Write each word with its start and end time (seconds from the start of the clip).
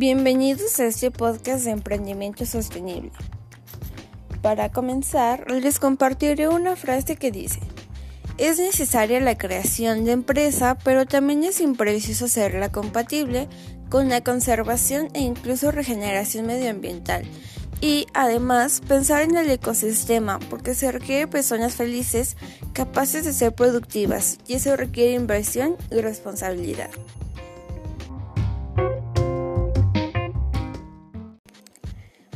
Bienvenidos 0.00 0.80
a 0.80 0.86
este 0.86 1.10
podcast 1.10 1.66
de 1.66 1.72
emprendimiento 1.72 2.46
sostenible. 2.46 3.12
Para 4.40 4.72
comenzar, 4.72 5.50
les 5.50 5.78
compartiré 5.78 6.48
una 6.48 6.74
frase 6.74 7.16
que 7.16 7.30
dice, 7.30 7.60
es 8.38 8.58
necesaria 8.58 9.20
la 9.20 9.36
creación 9.36 10.06
de 10.06 10.12
empresa, 10.12 10.78
pero 10.82 11.04
también 11.04 11.44
es 11.44 11.60
impreciso 11.60 12.24
hacerla 12.24 12.72
compatible 12.72 13.46
con 13.90 14.08
la 14.08 14.22
conservación 14.22 15.10
e 15.12 15.20
incluso 15.20 15.70
regeneración 15.70 16.46
medioambiental. 16.46 17.24
Y 17.82 18.06
además 18.14 18.80
pensar 18.80 19.20
en 19.20 19.36
el 19.36 19.50
ecosistema, 19.50 20.38
porque 20.48 20.72
se 20.72 20.90
requiere 20.92 21.26
personas 21.26 21.74
felices, 21.74 22.38
capaces 22.72 23.26
de 23.26 23.34
ser 23.34 23.54
productivas, 23.54 24.38
y 24.46 24.54
eso 24.54 24.74
requiere 24.76 25.12
inversión 25.12 25.76
y 25.90 26.00
responsabilidad. 26.00 26.88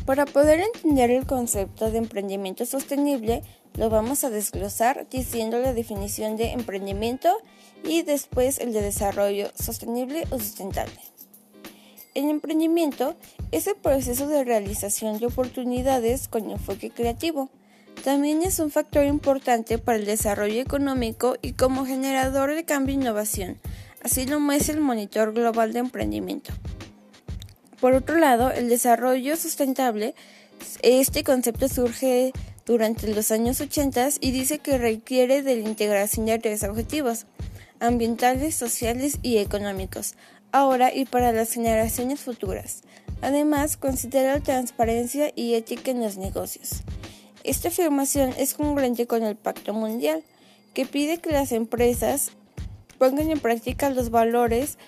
Para 0.06 0.26
poder 0.26 0.60
entender 0.60 1.10
el 1.10 1.26
concepto 1.26 1.90
de 1.90 1.96
emprendimiento 1.96 2.66
sostenible, 2.66 3.42
lo 3.78 3.88
vamos 3.88 4.22
a 4.22 4.30
desglosar 4.30 5.06
diciendo 5.08 5.58
la 5.58 5.72
definición 5.72 6.36
de 6.36 6.52
emprendimiento 6.52 7.38
y 7.84 8.02
después 8.02 8.58
el 8.58 8.74
de 8.74 8.82
desarrollo 8.82 9.50
sostenible 9.54 10.24
o 10.30 10.38
sustentable. 10.38 10.98
El 12.14 12.28
emprendimiento 12.28 13.16
es 13.50 13.66
el 13.66 13.76
proceso 13.76 14.28
de 14.28 14.44
realización 14.44 15.18
de 15.18 15.26
oportunidades 15.26 16.28
con 16.28 16.50
enfoque 16.50 16.90
creativo. 16.90 17.48
También 18.04 18.42
es 18.42 18.58
un 18.58 18.70
factor 18.70 19.06
importante 19.06 19.78
para 19.78 19.96
el 19.96 20.04
desarrollo 20.04 20.60
económico 20.60 21.36
y 21.40 21.52
como 21.54 21.86
generador 21.86 22.54
de 22.54 22.64
cambio 22.64 22.94
e 22.94 23.00
innovación, 23.00 23.58
así 24.02 24.26
lo 24.26 24.38
muestra 24.38 24.74
el 24.74 24.80
Monitor 24.80 25.32
Global 25.32 25.72
de 25.72 25.78
Emprendimiento. 25.78 26.52
Por 27.84 27.92
otro 27.92 28.16
lado, 28.16 28.50
el 28.50 28.70
desarrollo 28.70 29.36
sustentable, 29.36 30.14
este 30.80 31.22
concepto 31.22 31.68
surge 31.68 32.32
durante 32.64 33.14
los 33.14 33.30
años 33.30 33.60
80 33.60 34.08
y 34.20 34.30
dice 34.30 34.58
que 34.58 34.78
requiere 34.78 35.42
de 35.42 35.56
la 35.56 35.68
integración 35.68 36.24
de 36.24 36.38
tres 36.38 36.62
objetivos 36.62 37.26
ambientales, 37.80 38.54
sociales 38.54 39.18
y 39.20 39.36
económicos, 39.36 40.14
ahora 40.50 40.94
y 40.94 41.04
para 41.04 41.32
las 41.32 41.52
generaciones 41.52 42.20
futuras. 42.20 42.84
Además, 43.20 43.76
considera 43.76 44.40
transparencia 44.40 45.30
y 45.36 45.52
ética 45.52 45.90
en 45.90 46.00
los 46.00 46.16
negocios. 46.16 46.84
Esta 47.42 47.68
afirmación 47.68 48.32
es 48.38 48.54
congruente 48.54 49.06
con 49.06 49.24
el 49.24 49.36
Pacto 49.36 49.74
Mundial, 49.74 50.24
que 50.72 50.86
pide 50.86 51.18
que 51.18 51.32
las 51.32 51.52
empresas 51.52 52.30
pongan 52.96 53.30
en 53.30 53.40
práctica 53.40 53.90
los 53.90 54.08
valores 54.08 54.78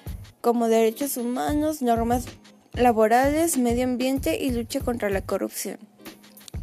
como 0.40 0.68
derechos 0.68 1.18
humanos, 1.18 1.82
normas 1.82 2.24
laborales, 2.76 3.58
medio 3.58 3.84
ambiente 3.84 4.38
y 4.42 4.50
lucha 4.50 4.80
contra 4.80 5.10
la 5.10 5.22
corrupción. 5.22 5.78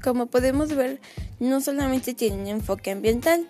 Como 0.04 0.28
podemos 0.28 0.76
ver, 0.76 1.00
no 1.40 1.62
solamente 1.62 2.14
tiene 2.14 2.42
un 2.42 2.48
enfoque 2.48 2.92
ambiental. 2.92 3.48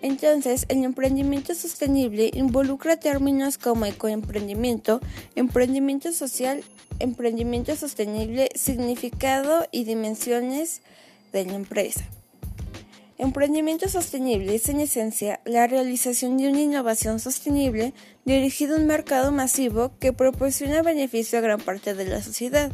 Entonces, 0.00 0.66
el 0.68 0.84
emprendimiento 0.84 1.54
sostenible 1.54 2.30
involucra 2.34 2.98
términos 2.98 3.58
como 3.58 3.86
ecoemprendimiento, 3.86 5.00
emprendimiento 5.34 6.12
social, 6.12 6.62
emprendimiento 6.98 7.74
sostenible, 7.74 8.50
significado 8.54 9.66
y 9.72 9.84
dimensiones 9.84 10.82
de 11.32 11.46
la 11.46 11.54
empresa. 11.54 12.04
Emprendimiento 13.24 13.88
sostenible 13.88 14.54
es 14.54 14.68
en 14.68 14.80
esencia 14.80 15.40
la 15.46 15.66
realización 15.66 16.36
de 16.36 16.50
una 16.50 16.60
innovación 16.60 17.20
sostenible 17.20 17.94
dirigida 18.26 18.74
a 18.74 18.78
un 18.78 18.86
mercado 18.86 19.32
masivo 19.32 19.92
que 19.98 20.12
proporciona 20.12 20.82
beneficio 20.82 21.38
a 21.38 21.40
gran 21.40 21.58
parte 21.58 21.94
de 21.94 22.04
la 22.04 22.20
sociedad, 22.20 22.70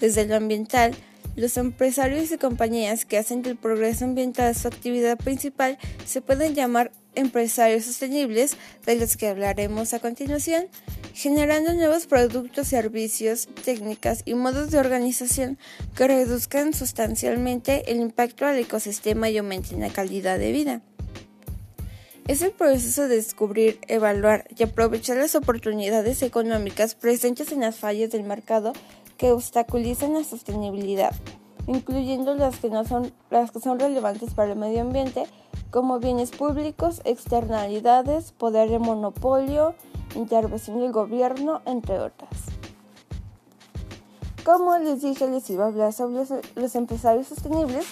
desde 0.00 0.26
lo 0.26 0.36
ambiental, 0.36 0.94
los 1.36 1.56
empresarios 1.56 2.30
y 2.30 2.36
compañías 2.36 3.06
que 3.06 3.16
hacen 3.16 3.40
del 3.40 3.56
progreso 3.56 4.04
ambiental 4.04 4.54
su 4.54 4.68
actividad 4.68 5.16
principal 5.16 5.78
se 6.04 6.20
pueden 6.20 6.54
llamar 6.54 6.92
empresarios 7.14 7.86
sostenibles, 7.86 8.58
de 8.84 8.96
los 8.96 9.16
que 9.16 9.28
hablaremos 9.28 9.94
a 9.94 10.00
continuación, 10.00 10.66
generando 11.14 11.72
nuevos 11.74 12.06
productos, 12.06 12.66
servicios, 12.66 13.48
técnicas 13.64 14.22
y 14.24 14.34
modos 14.34 14.72
de 14.72 14.78
organización 14.78 15.58
que 15.94 16.08
reduzcan 16.08 16.74
sustancialmente 16.74 17.90
el 17.90 18.00
impacto 18.00 18.46
al 18.46 18.58
ecosistema 18.58 19.30
y 19.30 19.38
aumenten 19.38 19.80
la 19.80 19.90
calidad 19.90 20.40
de 20.40 20.50
vida. 20.50 20.82
Es 22.26 22.42
el 22.42 22.50
proceso 22.50 23.02
de 23.02 23.16
descubrir, 23.16 23.78
evaluar 23.86 24.46
y 24.56 24.64
aprovechar 24.64 25.16
las 25.16 25.36
oportunidades 25.36 26.20
económicas 26.22 26.96
presentes 26.96 27.52
en 27.52 27.60
las 27.60 27.76
fallas 27.76 28.10
del 28.10 28.24
mercado 28.24 28.72
que 29.16 29.30
obstaculizan 29.30 30.14
la 30.14 30.24
sostenibilidad, 30.24 31.14
incluyendo 31.68 32.34
las 32.34 32.58
que, 32.58 32.70
no 32.70 32.84
son, 32.84 33.12
las 33.30 33.52
que 33.52 33.60
son 33.60 33.78
relevantes 33.78 34.34
para 34.34 34.52
el 34.52 34.58
medio 34.58 34.80
ambiente, 34.80 35.26
como 35.74 35.98
bienes 35.98 36.30
públicos, 36.30 37.02
externalidades, 37.04 38.30
poder 38.30 38.70
de 38.70 38.78
monopolio, 38.78 39.74
intervención 40.14 40.78
del 40.78 40.92
gobierno, 40.92 41.62
entre 41.66 41.98
otras. 41.98 42.30
Como 44.44 44.78
les 44.78 45.02
dije, 45.02 45.26
les 45.26 45.50
iba 45.50 45.64
a 45.64 45.66
hablar 45.66 45.92
sobre 45.92 46.24
los, 46.54 46.76
empresarios 46.76 47.26
sostenibles, 47.26 47.84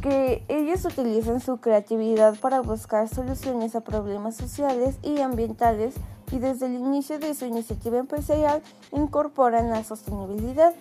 que 0.00 0.44
ellos 0.48 0.84
utilizan 0.84 1.38
su 1.38 1.58
creatividad 1.58 2.36
para 2.40 2.60
buscar 2.60 3.08
soluciones 3.08 3.76
a 3.76 3.82
problemas 3.82 4.34
sociales 4.34 4.96
y 5.00 5.20
ambientales 5.20 5.94
y 6.32 6.40
desde 6.40 6.66
el 6.66 6.74
inicio 6.74 7.20
de 7.20 7.34
su 7.34 7.44
iniciativa 7.44 7.98
empresarial 7.98 8.62
incorporan 8.90 9.70
la 9.70 9.84
sostenibilidad. 9.84 10.74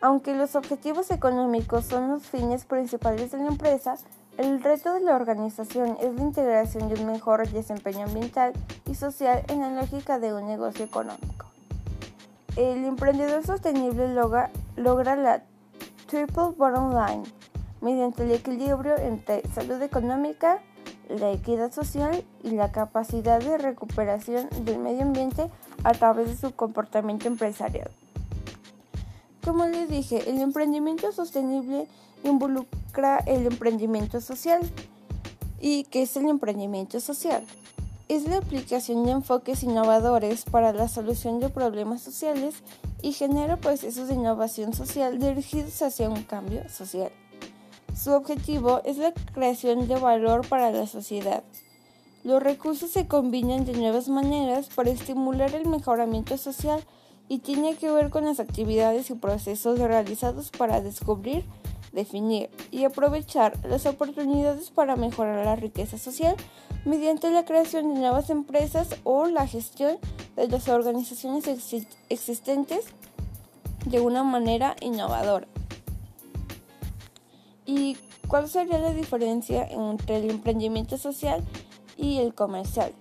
Aunque 0.00 0.36
los 0.36 0.54
objetivos 0.54 1.10
económicos 1.10 1.86
son 1.86 2.12
los 2.12 2.22
fines 2.22 2.64
principales 2.64 3.32
de 3.32 3.38
la 3.38 3.48
empresa, 3.48 3.96
el 4.38 4.62
reto 4.62 4.94
de 4.94 5.00
la 5.00 5.16
organización 5.16 5.96
es 6.00 6.14
la 6.14 6.22
integración 6.22 6.88
de 6.88 6.94
un 7.00 7.06
mejor 7.06 7.46
desempeño 7.50 8.04
ambiental 8.04 8.52
y 8.88 8.94
social 8.94 9.42
en 9.48 9.60
la 9.60 9.70
lógica 9.70 10.20
de 10.20 10.32
un 10.32 10.46
negocio 10.46 10.84
económico. 10.84 11.46
El 12.54 12.84
emprendedor 12.84 13.44
sostenible 13.44 14.14
logra, 14.14 14.50
logra 14.76 15.16
la 15.16 15.42
triple 16.06 16.54
bottom 16.56 16.92
line 16.92 17.24
mediante 17.80 18.22
el 18.22 18.30
equilibrio 18.30 18.96
entre 18.96 19.42
salud 19.48 19.82
económica, 19.82 20.60
la 21.08 21.32
equidad 21.32 21.72
social 21.72 22.24
y 22.44 22.50
la 22.50 22.70
capacidad 22.70 23.40
de 23.40 23.58
recuperación 23.58 24.48
del 24.64 24.78
medio 24.78 25.02
ambiente 25.02 25.50
a 25.82 25.92
través 25.92 26.28
de 26.28 26.36
su 26.36 26.54
comportamiento 26.54 27.26
empresarial. 27.26 27.90
Como 29.44 29.66
les 29.66 29.88
dije, 29.88 30.30
el 30.30 30.40
emprendimiento 30.40 31.10
sostenible 31.10 31.88
involucra 32.22 32.78
el 33.26 33.46
emprendimiento 33.46 34.20
social. 34.20 34.60
¿Y 35.60 35.84
qué 35.84 36.02
es 36.02 36.16
el 36.16 36.28
emprendimiento 36.28 36.98
social? 36.98 37.44
Es 38.08 38.26
la 38.26 38.38
aplicación 38.38 39.04
de 39.04 39.12
enfoques 39.12 39.62
innovadores 39.62 40.44
para 40.44 40.72
la 40.72 40.88
solución 40.88 41.38
de 41.38 41.48
problemas 41.48 42.02
sociales 42.02 42.56
y 43.02 43.12
genera 43.12 43.56
procesos 43.56 44.08
de 44.08 44.14
innovación 44.14 44.72
social 44.72 45.20
dirigidos 45.20 45.80
hacia 45.82 46.08
un 46.08 46.24
cambio 46.24 46.68
social. 46.68 47.12
Su 47.96 48.12
objetivo 48.12 48.80
es 48.84 48.96
la 48.96 49.12
creación 49.12 49.86
de 49.86 49.96
valor 49.96 50.48
para 50.48 50.72
la 50.72 50.86
sociedad. 50.86 51.44
Los 52.24 52.42
recursos 52.42 52.90
se 52.90 53.06
combinan 53.06 53.64
de 53.64 53.74
nuevas 53.74 54.08
maneras 54.08 54.68
para 54.74 54.90
estimular 54.90 55.54
el 55.54 55.68
mejoramiento 55.68 56.36
social 56.36 56.82
y 57.28 57.38
tiene 57.38 57.76
que 57.76 57.90
ver 57.92 58.10
con 58.10 58.24
las 58.24 58.40
actividades 58.40 59.10
y 59.10 59.14
procesos 59.14 59.78
realizados 59.78 60.50
para 60.50 60.80
descubrir, 60.80 61.44
definir 61.92 62.50
y 62.70 62.84
aprovechar 62.84 63.58
las 63.66 63.86
oportunidades 63.86 64.70
para 64.70 64.96
mejorar 64.96 65.44
la 65.44 65.56
riqueza 65.56 65.98
social 65.98 66.36
mediante 66.84 67.30
la 67.30 67.44
creación 67.44 67.94
de 67.94 68.00
nuevas 68.00 68.30
empresas 68.30 68.96
o 69.04 69.26
la 69.26 69.46
gestión 69.46 69.98
de 70.36 70.48
las 70.48 70.68
organizaciones 70.68 71.44
existentes 72.08 72.86
de 73.86 74.00
una 74.00 74.22
manera 74.22 74.76
innovadora. 74.80 75.46
¿Y 77.66 77.96
cuál 78.26 78.48
sería 78.48 78.78
la 78.78 78.92
diferencia 78.92 79.66
entre 79.66 80.18
el 80.18 80.30
emprendimiento 80.30 80.96
social 80.96 81.44
y 81.96 82.18
el 82.18 82.34
comercial? 82.34 82.92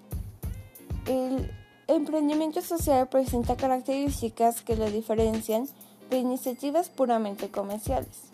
El 1.05 1.51
emprendimiento 1.87 2.61
social 2.61 3.07
presenta 3.07 3.55
características 3.55 4.61
que 4.61 4.75
lo 4.75 4.89
diferencian 4.91 5.67
de 6.09 6.17
iniciativas 6.17 6.89
puramente 6.89 7.49
comerciales. 7.49 8.29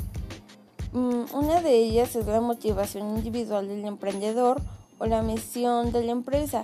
Mm, 0.94 1.24
una 1.34 1.60
de 1.62 1.74
ellas 1.74 2.16
es 2.16 2.28
la 2.28 2.40
motivación 2.40 3.18
individual 3.18 3.68
del 3.68 3.84
emprendedor 3.84 4.62
o 5.00 5.07
la 5.07 5.24
misión 5.24 5.92
de 5.92 6.04
la 6.04 6.12
empresa, 6.12 6.62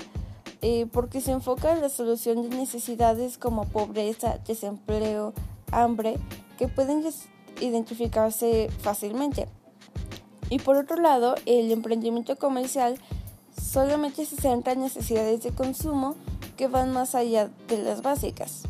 eh, 0.61 0.85
porque 0.91 1.19
se 1.19 1.31
enfoca 1.31 1.71
en 1.71 1.81
la 1.81 1.89
solución 1.89 2.47
de 2.47 2.55
necesidades 2.55 3.39
como 3.39 3.65
pobreza, 3.65 4.37
desempleo, 4.45 5.33
hambre, 5.71 6.17
que 6.59 6.67
pueden 6.67 7.03
identificarse 7.59 8.69
fácilmente. 8.81 9.47
Y 10.51 10.59
por 10.59 10.77
otro 10.77 10.97
lado, 10.97 11.33
el 11.47 11.71
emprendimiento 11.71 12.35
comercial 12.35 12.99
solamente 13.59 14.25
se 14.27 14.35
centra 14.35 14.73
en 14.73 14.81
necesidades 14.81 15.41
de 15.41 15.51
consumo 15.51 16.15
que 16.55 16.67
van 16.67 16.93
más 16.93 17.15
allá 17.15 17.49
de 17.67 17.79
las 17.79 18.03
básicas. 18.03 18.63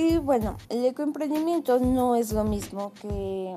Y 0.00 0.16
bueno, 0.16 0.56
el 0.70 0.86
ecoemprendimiento 0.86 1.78
no 1.78 2.16
es 2.16 2.32
lo 2.32 2.42
mismo 2.42 2.90
que 3.02 3.54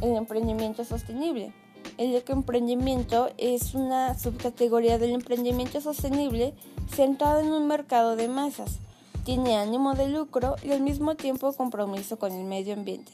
el 0.00 0.16
emprendimiento 0.16 0.86
sostenible. 0.86 1.52
El 1.98 2.14
ecoemprendimiento 2.14 3.28
es 3.36 3.74
una 3.74 4.18
subcategoría 4.18 4.96
del 4.96 5.10
emprendimiento 5.10 5.82
sostenible 5.82 6.54
centrado 6.90 7.40
en 7.40 7.52
un 7.52 7.66
mercado 7.66 8.16
de 8.16 8.26
masas. 8.26 8.78
Tiene 9.26 9.58
ánimo 9.58 9.92
de 9.92 10.08
lucro 10.08 10.56
y 10.62 10.72
al 10.72 10.80
mismo 10.80 11.14
tiempo 11.14 11.52
compromiso 11.52 12.18
con 12.18 12.32
el 12.32 12.44
medio 12.44 12.72
ambiente. 12.72 13.12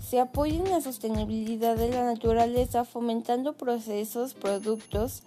Se 0.00 0.18
apoya 0.18 0.54
en 0.54 0.70
la 0.70 0.80
sostenibilidad 0.80 1.76
de 1.76 1.90
la 1.90 2.06
naturaleza 2.06 2.86
fomentando 2.86 3.52
procesos, 3.52 4.32
productos 4.32 5.24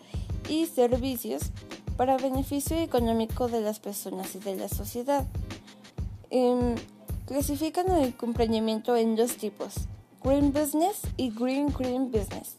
y 0.49 0.65
servicios 0.65 1.51
para 1.95 2.17
beneficio 2.17 2.75
económico 2.75 3.49
de 3.49 3.61
las 3.61 3.79
personas 3.79 4.33
y 4.33 4.39
de 4.39 4.55
la 4.55 4.67
sociedad. 4.67 5.27
Em, 6.35 6.73
clasifican 7.27 7.91
el 7.91 8.15
emprendimiento 8.19 8.95
en 8.95 9.15
dos 9.15 9.37
tipos, 9.37 9.75
Green 10.23 10.51
Business 10.51 11.01
y 11.15 11.29
Green 11.29 11.67
Green 11.67 12.11
Business. 12.11 12.57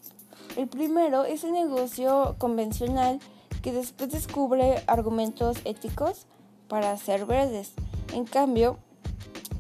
El 0.57 0.69
primero 0.69 1.25
es 1.25 1.43
el 1.43 1.55
negocio 1.55 2.37
convencional 2.39 3.19
que 3.63 3.73
después 3.73 4.13
descubre 4.13 4.85
argumentos 4.87 5.57
éticos 5.65 6.27
para 6.69 6.97
ser 6.99 7.27
verdes. 7.27 7.73
En 8.13 8.27
cambio, 8.27 8.79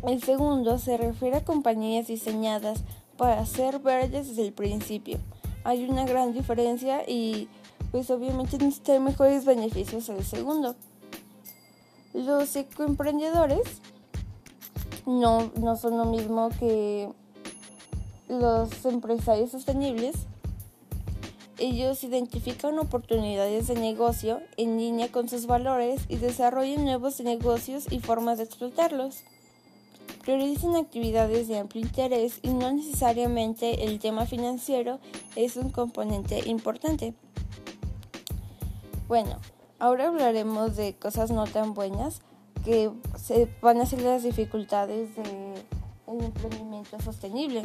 el 0.06 0.22
segundo 0.22 0.78
se 0.78 0.96
refiere 0.96 1.38
a 1.38 1.44
compañías 1.44 2.06
diseñadas 2.06 2.84
para 3.16 3.44
ser 3.46 3.80
verdes 3.80 4.28
desde 4.28 4.46
el 4.46 4.52
principio. 4.52 5.18
Hay 5.64 5.88
una 5.88 6.04
gran 6.04 6.32
diferencia 6.32 7.02
y 7.04 7.48
pues 7.90 8.08
obviamente 8.12 8.58
necesitan 8.58 9.02
mejores 9.02 9.44
beneficios 9.44 10.08
el 10.08 10.22
segundo. 10.22 10.76
Los 12.12 12.54
ecoemprendedores 12.54 13.80
no, 15.06 15.50
no 15.56 15.76
son 15.76 15.98
lo 15.98 16.06
mismo 16.06 16.50
que 16.58 17.08
los 18.28 18.84
empresarios 18.84 19.50
sostenibles. 19.50 20.14
Ellos 21.58 22.02
identifican 22.02 22.78
oportunidades 22.78 23.68
de 23.68 23.76
negocio 23.76 24.40
en 24.56 24.76
línea 24.76 25.12
con 25.12 25.28
sus 25.28 25.46
valores 25.46 26.02
y 26.08 26.16
desarrollan 26.16 26.84
nuevos 26.84 27.20
negocios 27.20 27.86
y 27.90 28.00
formas 28.00 28.38
de 28.38 28.44
explotarlos. 28.44 29.22
Priorizan 30.22 30.74
actividades 30.74 31.48
de 31.48 31.58
amplio 31.58 31.82
interés 31.82 32.40
y 32.42 32.48
no 32.48 32.72
necesariamente 32.72 33.84
el 33.84 34.00
tema 34.00 34.26
financiero 34.26 34.98
es 35.36 35.56
un 35.56 35.70
componente 35.70 36.48
importante. 36.48 37.14
Bueno, 39.06 39.38
ahora 39.78 40.08
hablaremos 40.08 40.76
de 40.76 40.94
cosas 40.94 41.30
no 41.30 41.44
tan 41.46 41.74
buenas 41.74 42.22
que 42.64 42.90
se 43.16 43.48
van 43.60 43.80
a 43.80 43.86
ser 43.86 44.02
las 44.02 44.22
dificultades 44.22 45.14
del 45.16 46.24
emprendimiento 46.24 47.00
sostenible. 47.00 47.62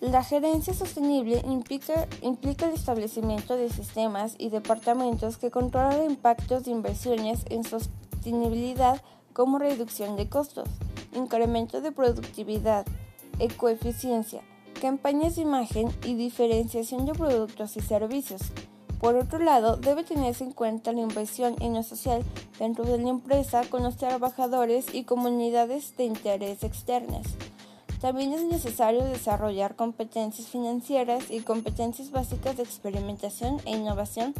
La 0.00 0.24
gerencia 0.24 0.74
sostenible 0.74 1.42
implica, 1.46 2.08
implica, 2.22 2.66
el 2.66 2.74
establecimiento 2.74 3.56
de 3.56 3.70
sistemas 3.70 4.34
y 4.36 4.48
departamentos 4.48 5.36
que 5.36 5.52
controlan 5.52 6.10
impactos 6.10 6.64
de 6.64 6.72
inversiones 6.72 7.44
en 7.50 7.62
sostenibilidad 7.62 9.00
como 9.32 9.60
reducción 9.60 10.16
de 10.16 10.28
costos, 10.28 10.68
incremento 11.14 11.80
de 11.80 11.92
productividad, 11.92 12.84
ecoeficiencia, 13.38 14.42
campañas 14.80 15.36
de 15.36 15.42
imagen 15.42 15.88
y 16.04 16.14
diferenciación 16.14 17.06
de 17.06 17.12
productos 17.12 17.76
y 17.76 17.80
servicios. 17.80 18.42
Por 19.02 19.16
otro 19.16 19.40
lado, 19.40 19.78
debe 19.78 20.04
tenerse 20.04 20.44
en 20.44 20.52
cuenta 20.52 20.92
la 20.92 21.00
inversión 21.00 21.56
en 21.58 21.74
lo 21.74 21.82
social 21.82 22.22
dentro 22.60 22.84
de 22.84 22.98
la 22.98 23.08
empresa 23.08 23.62
con 23.68 23.82
los 23.82 23.96
trabajadores 23.96 24.94
y 24.94 25.02
comunidades 25.02 25.96
de 25.96 26.04
interés 26.04 26.62
externas. 26.62 27.26
También 28.00 28.32
es 28.32 28.44
necesario 28.44 29.02
desarrollar 29.02 29.74
competencias 29.74 30.46
financieras 30.46 31.32
y 31.32 31.40
competencias 31.40 32.12
básicas 32.12 32.56
de 32.56 32.62
experimentación 32.62 33.60
e 33.64 33.72
innovación 33.72 34.34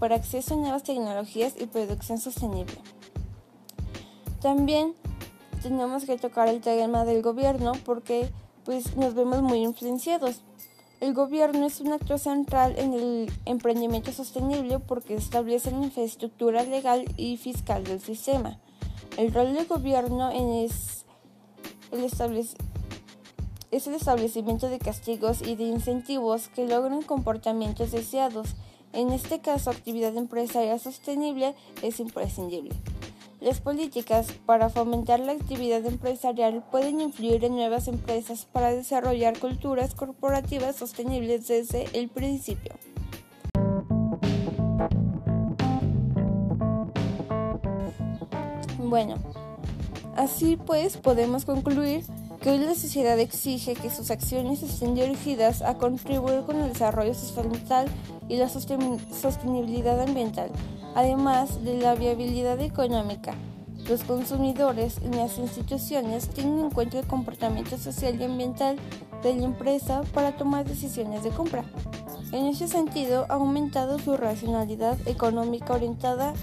para 0.00 0.16
acceso 0.16 0.54
a 0.54 0.56
nuevas 0.56 0.82
tecnologías 0.82 1.54
y 1.56 1.66
producción 1.66 2.18
sostenible. 2.18 2.74
También 4.42 4.94
tenemos 5.62 6.06
que 6.06 6.18
tocar 6.18 6.48
el 6.48 6.60
tema 6.60 7.04
del 7.04 7.22
gobierno 7.22 7.70
porque 7.84 8.28
pues 8.64 8.96
nos 8.96 9.14
vemos 9.14 9.42
muy 9.42 9.62
influenciados 9.62 10.40
el 11.00 11.14
gobierno 11.14 11.64
es 11.66 11.80
un 11.80 11.92
actor 11.92 12.18
central 12.18 12.74
en 12.76 12.92
el 12.92 13.32
emprendimiento 13.44 14.10
sostenible 14.10 14.80
porque 14.80 15.14
establece 15.14 15.70
la 15.70 15.84
infraestructura 15.84 16.64
legal 16.64 17.04
y 17.16 17.36
fiscal 17.36 17.84
del 17.84 18.00
sistema. 18.00 18.58
El 19.16 19.32
rol 19.32 19.54
del 19.54 19.66
gobierno 19.66 20.30
es 20.30 21.04
el, 21.92 22.04
es 23.70 23.86
el 23.86 23.94
establecimiento 23.94 24.68
de 24.68 24.80
castigos 24.80 25.40
y 25.42 25.54
de 25.54 25.64
incentivos 25.64 26.48
que 26.48 26.66
logran 26.66 27.02
comportamientos 27.02 27.92
deseados. 27.92 28.56
En 28.92 29.10
este 29.10 29.40
caso, 29.40 29.70
actividad 29.70 30.16
empresarial 30.16 30.80
sostenible 30.80 31.54
es 31.82 32.00
imprescindible. 32.00 32.74
Las 33.40 33.60
políticas 33.60 34.32
para 34.46 34.68
fomentar 34.68 35.20
la 35.20 35.30
actividad 35.30 35.86
empresarial 35.86 36.64
pueden 36.72 37.00
influir 37.00 37.44
en 37.44 37.54
nuevas 37.54 37.86
empresas 37.86 38.46
para 38.50 38.72
desarrollar 38.72 39.38
culturas 39.38 39.94
corporativas 39.94 40.74
sostenibles 40.74 41.46
desde 41.46 41.86
el 41.96 42.08
principio. 42.08 42.74
Bueno, 48.78 49.14
así 50.16 50.56
pues 50.56 50.96
podemos 50.96 51.44
concluir 51.44 52.04
que 52.40 52.50
hoy 52.50 52.58
la 52.58 52.74
sociedad 52.74 53.18
exige 53.18 53.74
que 53.74 53.90
sus 53.90 54.10
acciones 54.10 54.62
estén 54.62 54.94
dirigidas 54.94 55.62
a 55.62 55.74
contribuir 55.74 56.42
con 56.42 56.60
el 56.60 56.72
desarrollo 56.72 57.14
sustentable 57.14 57.90
y 58.28 58.36
la 58.36 58.48
sostenibilidad 58.48 60.00
ambiental 60.00 60.50
además 60.98 61.64
de 61.64 61.78
la 61.78 61.94
viabilidad 61.94 62.60
económica. 62.60 63.34
Los 63.88 64.02
consumidores 64.02 64.96
y 65.04 65.14
las 65.14 65.38
instituciones 65.38 66.28
tienen 66.28 66.58
en 66.58 66.70
cuenta 66.70 66.98
el 66.98 67.06
comportamiento 67.06 67.78
social 67.78 68.20
y 68.20 68.24
ambiental 68.24 68.76
de 69.22 69.34
la 69.34 69.44
empresa 69.44 70.02
para 70.12 70.36
tomar 70.36 70.66
decisiones 70.66 71.22
de 71.22 71.30
compra. 71.30 71.64
En 72.32 72.46
ese 72.46 72.66
sentido, 72.66 73.26
ha 73.28 73.34
aumentado 73.34 74.00
su 74.00 74.16
racionalidad 74.16 74.98
económica 75.06 75.72
orientada 75.72 76.34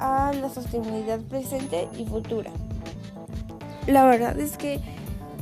a 0.00 0.32
la 0.32 0.50
sostenibilidad 0.50 1.20
presente 1.20 1.88
y 1.96 2.04
futura. 2.04 2.50
La 3.86 4.06
verdad 4.06 4.38
es 4.40 4.56
que 4.56 4.80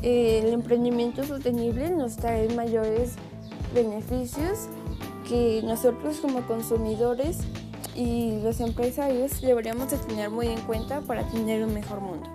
eh, 0.03 0.41
el 0.43 0.53
emprendimiento 0.53 1.23
sostenible 1.25 1.91
nos 1.91 2.17
trae 2.17 2.53
mayores 2.55 3.13
beneficios 3.73 4.67
que 5.29 5.63
nosotros 5.65 6.19
como 6.19 6.43
consumidores 6.43 7.39
y 7.95 8.41
los 8.43 8.59
empresarios 8.61 9.41
deberíamos 9.41 9.91
de 9.93 9.99
tener 9.99 10.31
muy 10.31 10.49
en 10.49 10.61
cuenta 10.63 11.03
para 11.03 11.23
tener 11.29 11.65
un 11.65 11.73
mejor 11.73 12.01
mundo. 12.01 12.29